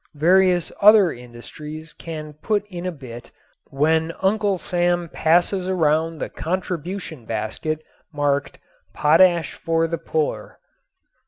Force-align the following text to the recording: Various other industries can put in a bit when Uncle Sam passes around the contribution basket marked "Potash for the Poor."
Various 0.15 0.71
other 0.81 1.11
industries 1.13 1.93
can 1.93 2.33
put 2.33 2.65
in 2.69 2.87
a 2.87 2.91
bit 2.91 3.29
when 3.69 4.11
Uncle 4.21 4.57
Sam 4.57 5.07
passes 5.09 5.67
around 5.69 6.17
the 6.17 6.27
contribution 6.27 7.23
basket 7.25 7.83
marked 8.11 8.57
"Potash 8.95 9.53
for 9.53 9.85
the 9.87 9.99
Poor." 9.99 10.57